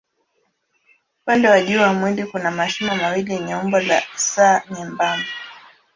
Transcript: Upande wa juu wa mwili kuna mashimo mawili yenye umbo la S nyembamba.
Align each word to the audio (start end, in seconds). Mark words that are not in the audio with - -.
Upande 1.21 1.47
wa 1.49 1.61
juu 1.61 1.81
wa 1.81 1.93
mwili 1.93 2.25
kuna 2.25 2.51
mashimo 2.51 2.95
mawili 2.95 3.33
yenye 3.33 3.55
umbo 3.55 3.79
la 3.79 4.03
S 4.15 4.39
nyembamba. 4.71 5.25